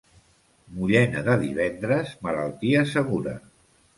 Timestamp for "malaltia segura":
2.29-3.37